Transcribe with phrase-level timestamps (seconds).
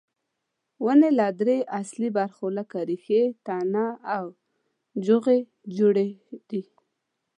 [0.85, 3.85] ونې له درې اصلي برخو لکه ریښې، تنه
[4.15, 4.25] او
[5.05, 5.39] جوغې
[5.77, 6.09] جوړې
[6.49, 6.61] دي.